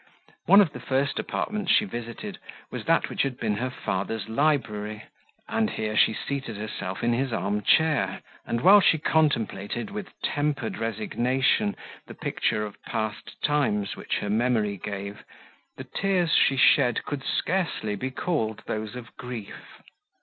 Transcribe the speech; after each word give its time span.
One 0.47 0.61
of 0.61 0.73
the 0.73 0.79
first 0.79 1.19
apartments 1.19 1.71
she 1.71 1.85
visited, 1.85 2.39
was 2.71 2.85
that, 2.85 3.07
which 3.07 3.21
had 3.21 3.37
been 3.37 3.57
her 3.57 3.69
father's 3.69 4.27
library, 4.27 5.03
and 5.47 5.69
here 5.69 5.95
she 5.95 6.11
seated 6.15 6.57
herself 6.57 7.03
in 7.03 7.13
his 7.13 7.31
arm 7.31 7.61
chair, 7.61 8.23
and, 8.43 8.61
while 8.61 8.81
she 8.81 8.97
contemplated, 8.97 9.91
with 9.91 10.19
tempered 10.23 10.79
resignation, 10.79 11.75
the 12.07 12.15
picture 12.15 12.63
of 12.65 12.81
past 12.81 13.39
times, 13.43 13.95
which 13.95 14.17
her 14.17 14.29
memory 14.31 14.77
gave, 14.77 15.23
the 15.77 15.83
tears 15.83 16.33
she 16.33 16.57
shed 16.57 17.05
could 17.05 17.23
scarcely 17.23 17.95
be 17.95 18.09
called 18.09 18.63
those 18.65 18.95
of 18.95 19.15
grief. 19.17 19.77